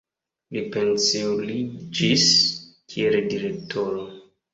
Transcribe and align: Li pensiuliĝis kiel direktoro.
Li 0.55 0.61
pensiuliĝis 0.75 2.23
kiel 2.95 3.19
direktoro. 3.35 4.07